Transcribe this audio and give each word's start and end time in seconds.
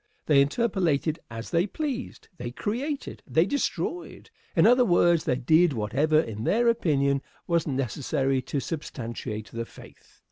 They 0.25 0.41
interpolated 0.41 1.19
as 1.29 1.51
they 1.51 1.67
pleased. 1.67 2.27
They 2.39 2.49
created. 2.49 3.21
They 3.27 3.45
destroyed. 3.45 4.31
In 4.55 4.65
other 4.65 4.83
words, 4.83 5.25
they 5.25 5.35
did 5.35 5.73
whatever 5.73 6.19
in 6.19 6.43
their 6.43 6.67
opinion 6.69 7.21
was 7.45 7.67
necessary 7.67 8.41
to 8.41 8.59
substantiate 8.59 9.51
the 9.51 9.63
faith. 9.65 10.19